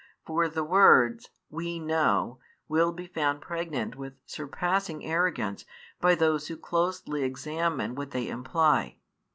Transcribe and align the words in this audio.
For 0.25 0.47
the 0.49 0.63
words, 0.63 1.29
We 1.51 1.77
know, 1.77 2.39
will 2.67 2.91
be 2.91 3.05
found 3.05 3.39
pregnant 3.41 3.95
with 3.95 4.13
surpassing 4.25 5.05
arrogance 5.05 5.63
by 5.99 6.15
those 6.15 6.47
who 6.47 6.57
closely 6.57 7.21
examine 7.21 7.93
what 7.93 8.09
they 8.09 8.27
imply. 8.27 8.97